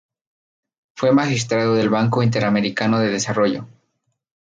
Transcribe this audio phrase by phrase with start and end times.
[0.95, 3.67] Fue magistrado del Banco Interamericano de Desarrollo.